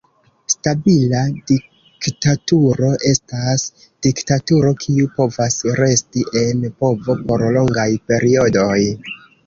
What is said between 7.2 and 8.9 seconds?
por longaj periodoj.